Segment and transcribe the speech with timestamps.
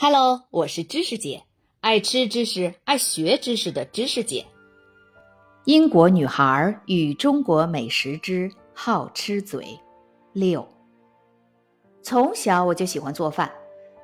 [0.00, 1.42] Hello，我是知识姐，
[1.80, 4.46] 爱吃知识、爱学知识的知识姐。
[5.64, 9.76] 英国女孩与中国美食之好吃嘴
[10.32, 10.64] 六。
[12.00, 13.50] 从小我就喜欢做饭，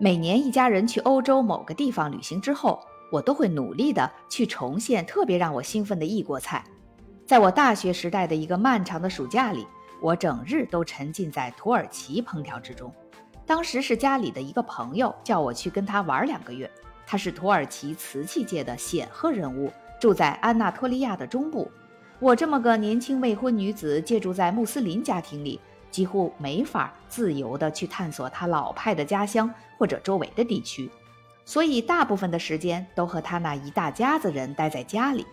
[0.00, 2.80] 每年一家人去欧洲某个地方旅行之后，
[3.12, 6.64] 我都会努力的去重现特别让我兴奋的异国菜。
[7.24, 9.64] 在我大学时代的一个漫长的暑假里，
[10.02, 12.92] 我整日都沉浸在土耳其烹调之中。
[13.46, 16.70] 当时是家里的一个朋友叫我去跟他玩两个月。
[17.06, 19.70] 他是土耳其瓷器界的显赫人物，
[20.00, 21.70] 住在安纳托利亚的中部。
[22.18, 25.60] 我这么个年轻未婚女子，借住在穆斯林家庭里，
[25.90, 30.90] 几乎没法自由地去探索他老派的家乡或者周围的地区，
[31.44, 35.26] 所以大部分的时间都和他那一大家子人待在家里。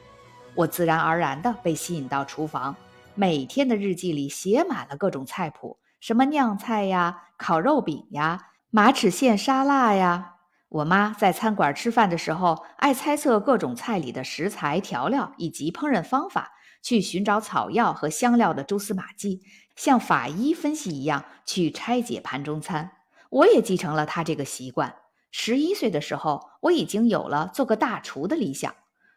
[0.53, 2.75] 我自然而然地被吸引到厨房，
[3.15, 5.77] 每天的日记里写满了各种菜谱。
[6.01, 10.37] 什么酿菜呀，烤肉饼呀，马齿苋沙拉呀。
[10.67, 19.43] 我妈在餐馆吃饭的时候，爱猜测各种菜里的食材、调料以及烹饪方法，去寻找草药和香料的蛛丝马迹，
[19.75, 22.93] 像法医分析一样去拆解盘中餐。
[23.29, 24.95] 我也继承了她这个习惯。
[25.29, 28.73] 十一岁的时候，我已经有了做个大厨的理想。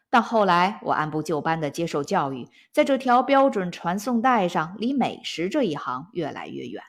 [0.09, 6.81] 到后来，我按部就班地接受教育，在这条标准传送带上，离美食这一行越来越远。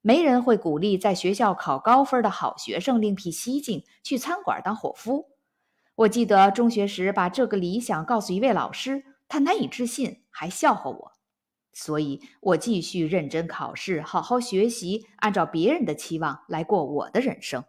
[0.00, 5.28] 没人会鼓励在学校考高分的好学生另辟蹊径去餐馆当伙夫。
[5.94, 11.12] 我记得中学时把这个理想告诉一位老师，他难以置信，还笑话我。
[11.72, 17.64] 所以我继续认真考试，好好学习，按照别人的期望来过我的人生。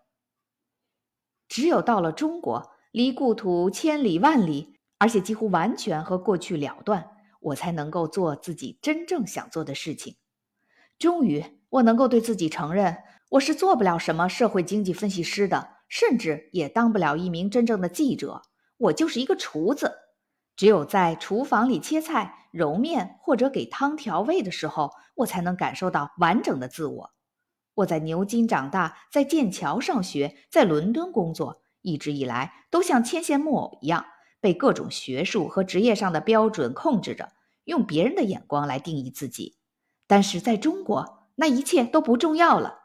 [1.47, 2.72] 只有到了中国。
[2.94, 10.17] 离故土千里万里，而且几乎完全和过去了断，我才能够做自己真正想做的事情。
[11.00, 13.00] 终于，我能够对自己承认，
[13.31, 18.44] 我是做不了什么社会经济分析师的，甚至也当不了一名真正的记者。
[18.77, 19.91] 我就是一个厨子，
[20.55, 27.12] 只有在厨房里切菜、揉面或者给汤调味的时候，我才能感受到完整的自我。
[27.73, 31.62] 我在牛津长大，在剑桥上学，在伦敦工作。
[31.83, 34.05] 一直以来都像牵线木偶一样，
[34.41, 37.33] 被各种学术和职业上的标准控制着，
[37.66, 39.57] 用别人的眼光来定义自己。
[40.07, 42.79] 但是在中国，那一切都不重要了。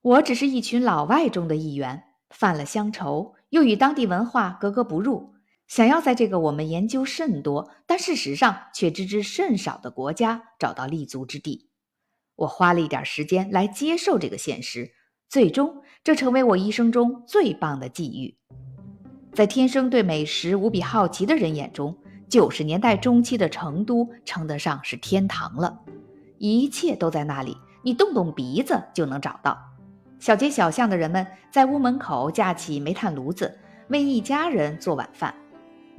[0.00, 5.34] 我只是一群老外中的一员，犯了乡愁，又与当地文化格格不入，
[5.66, 11.70] 想要在这个我们研究甚多，但事实上却知之甚少的国家找到立足之地。
[12.36, 14.92] 我花了一点时间来接受这个现实。
[15.28, 18.36] 最终，这成为我一生中最棒的际遇。
[19.32, 21.96] 在天生对美食无比好奇的人眼中，
[22.28, 25.80] 九十年代中期的成都称得上是天堂了。
[26.38, 29.58] 一切都在那里，你动动鼻子就能找到。
[30.20, 33.58] 小街小巷的人们在屋门口架起煤炭炉子，
[33.88, 35.34] 为一家人做晚饭。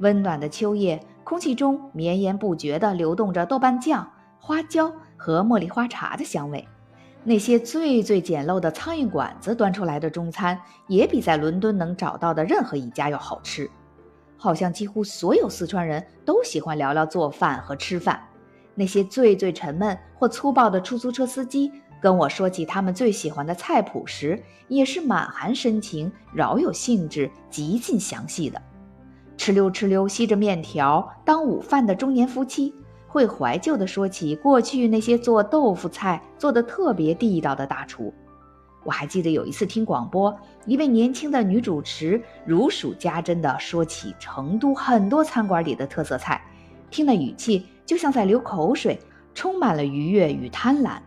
[0.00, 6.66] 温暖的秋夜，空气中绵延不绝地流动着豆瓣酱、花椒和茉莉花茶的香味。
[7.28, 10.56] 那些最最简陋的苍蝇馆子端出来的中餐，
[10.86, 13.68] 也比在伦敦能找到的任何一家要好吃。
[14.36, 18.22] 好像几乎所有四川人都喜欢聊聊做饭和吃饭。
[18.76, 28.62] 那些最最沉闷或粗暴的出租车司机跟我说起他们最喜欢的菜谱时，也是满含深情、饶有兴致、极尽详细的。
[29.36, 32.72] 哧溜哧溜吸着面条当午饭的中年夫妻。
[33.06, 38.12] 会怀旧地说起过去那些做豆腐菜做得特别地道的大厨。
[38.84, 40.32] 我还记得有一次听广播，
[40.64, 46.40] 一位年轻的女主持如数家珍地说起成都很多餐馆里的特色菜，
[46.90, 48.96] 听那语气就像在流口水，
[49.34, 50.98] 充满了愉悦与贪婪。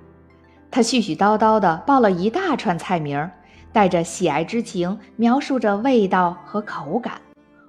[0.70, 3.30] 她絮絮叨叨地报了一大串菜名，
[3.72, 7.14] 带着喜爱之情描述着味道和口感。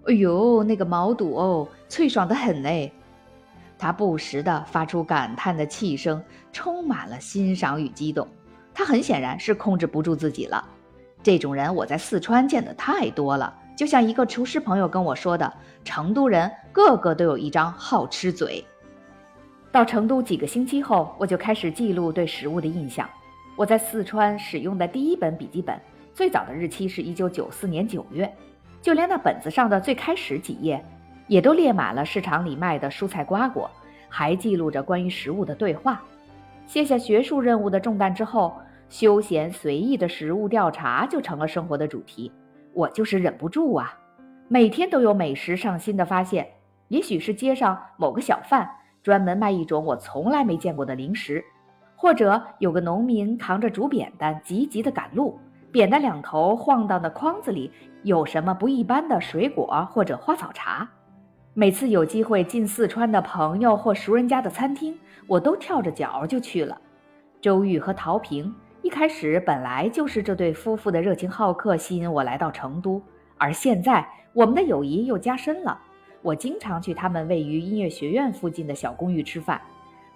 [0.07, 2.93] 哎呦，那个毛肚哦，脆爽得很嘞！
[3.81, 8.29] 他不时地发出感叹的气声，充满了欣赏与激动。
[8.75, 10.63] 他很显然是控制不住自己了。
[11.23, 15.51] 这种人我在四川见的太多了，就像一个厨师朋友跟我说的
[15.83, 18.63] ：“成都人个个都有一张好吃嘴。”
[19.73, 23.09] 到成都几个星期后，我就开始记录对食物的印象。
[23.57, 25.81] 我在四川使用的第一本笔记本，
[26.13, 28.31] 最早的日期是一九九四年九月，
[28.83, 30.85] 就连那本子上的最开始几页。
[31.31, 33.71] 也都列满了市场里卖的蔬菜瓜果，
[34.09, 36.03] 还记录着关于食物的对话。
[36.67, 38.53] 卸下学术任务的重担之后，
[38.89, 42.33] 休闲随意的食物调查就成了生活的主题。
[42.73, 43.97] 我就是忍不住啊，
[44.49, 46.45] 每天都有美食上新的发现。
[46.89, 48.69] 也许是街上某个小贩
[49.01, 51.45] 专门卖一种我从来没见过的零食，
[51.95, 55.39] 或者有个农民扛着竹扁担急急地赶路，
[55.71, 57.71] 扁担两头晃荡的筐子里
[58.03, 60.89] 有什么不一般的水果或者花草茶。
[61.53, 66.81] 每次有机会进四川的朋友或熟人家的餐厅，我都跳着脚就去了。
[67.41, 73.03] 周玉和陶平一开始本来就是这对夫妇的热情好客吸引我来到成都，
[73.37, 75.77] 而现在我们的友谊又加深了。
[76.23, 79.61] 我经常去他们位于音乐学院附近的小公寓吃饭。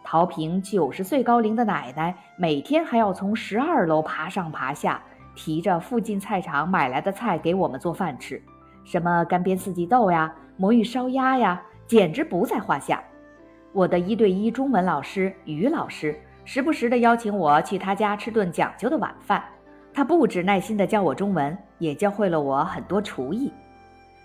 [0.05, 5.03] 陶平九十岁高龄的奶奶每天还要从十二楼爬上爬下，
[5.35, 8.41] 提着附近菜场买来的菜给我们做饭吃，
[8.85, 13.03] 什么干煸四季豆呀、魔芋烧鸭呀，简直不在话下。
[13.73, 16.15] 我的一对一中文老师于老师
[16.45, 19.43] 时不时的邀请我去他家吃顿讲究的晚饭，
[19.93, 23.53] 他不止耐心地教我中文，也教会了我很多厨艺。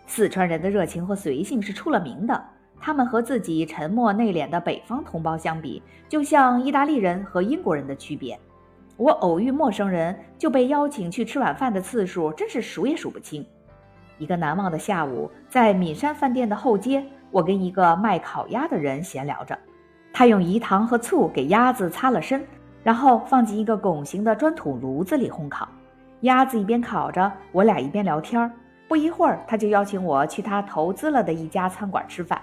[0.06, 2.44] 四川人的热情和随性是出了名的。
[2.82, 8.40] 他们和自己沉默内敛的北方同胞相比，就像意大利人和英国人的区别。
[8.96, 13.46] 我偶遇陌生人就被邀请去吃晚饭的次数真是数也数不清。
[14.20, 19.58] 一个难忘的下午，在岷山饭店的后街，我跟一个卖烤鸭的人闲聊着。
[20.14, 22.46] 他用饴糖和醋给鸭子擦了身，
[22.84, 25.68] 然后放进一个拱形的砖土炉子里烘烤。
[26.22, 28.52] 鸭子一边烤着，我俩一边聊天。
[28.90, 32.42] 不一会儿，他就邀请我去他投资了的一家餐馆吃饭。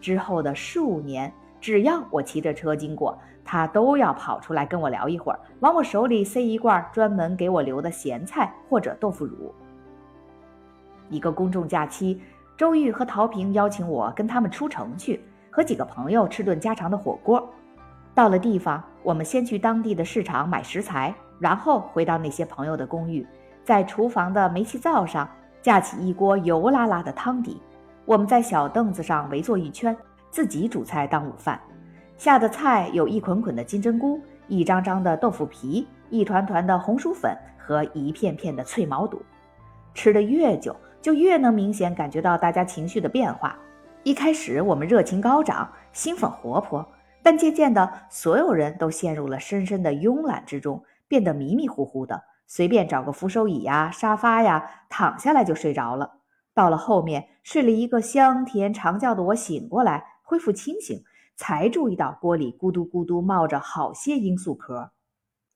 [0.00, 1.30] 之后的数年，
[1.60, 9.52] 只要我骑着车经过，他都要跑出来跟我聊一会儿，往我手里塞一罐专门给我留的咸菜或者豆腐乳。
[11.10, 12.22] 一个公众假期，
[12.56, 15.20] 周玉和陶平邀请我跟他们出城去，
[15.50, 17.46] 和几个朋友吃顿家常的火锅。
[18.14, 23.26] 到了地方，我们先去当地的市场买食材，然后回到那些朋友的公寓，
[23.64, 25.28] 在厨房的煤气灶上
[25.60, 27.60] 架起一锅油辣辣的汤底。
[28.06, 29.96] 我们在小凳子上围坐一圈，
[30.30, 31.60] 自己煮菜当午饭。
[32.16, 39.22] 下的菜有一捆捆的金针菇，一张张的豆腐皮，一团团的红薯粉和一片片的脆毛肚。
[39.94, 43.58] 吃得越久，就越能明显感觉到大家情绪的变化。
[44.02, 46.86] 一开始我们热情高涨，兴奋活泼，
[47.22, 56.18] 但渐渐的，所有人都陷入了深深的慵懒之中，变得迷迷糊糊的，随便找个扶手椅呀、沙发呀，躺下来就睡着了。
[56.54, 61.04] 到了后面，睡了一个香甜长觉的我醒过来，恢复清醒，
[61.36, 64.92] 才注意到锅里咕嘟咕嘟冒着好些罂粟壳。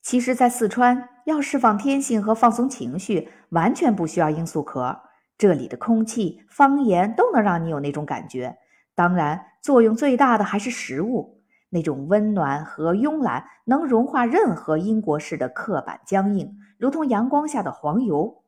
[0.03, 5.01] 其实，在四川要释放天性和放松情绪，完全不需要罂粟壳。
[5.37, 8.57] 这里的空气、方言都能让你有那种感觉。
[8.95, 18.43] 当然，作用最大的还是食物，那种温暖和慵懒，能融化任何英国式的刻板僵硬，如同阳光下的黄油。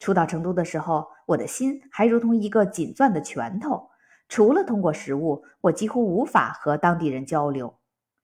[0.00, 3.88] 初到成都的时候，我的心还如同一个紧攥的拳头。
[4.28, 7.72] 除了通过食物，我几乎无法和当地人交流。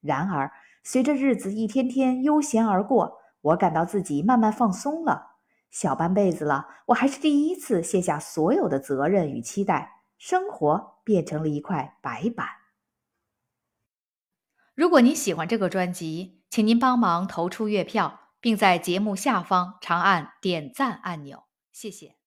[0.01, 0.51] 然而，
[0.83, 5.30] 随着日子一天天悠闲而过，我感到自己慢慢放松了。
[5.71, 12.49] 小半辈子了，我还是第一次卸下所有的责任与期待，生活变成了一块白板。
[14.75, 21.45] 如果您喜欢这个专辑，请您帮忙投出月票，并在节目下方长按点赞按钮。
[21.73, 22.20] 谢谢。